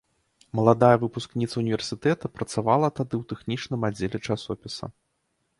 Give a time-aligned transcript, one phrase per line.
[0.59, 4.85] Маладая выпускніца універсітэта працавала тады ў тэхнічным аддзеле часопіса.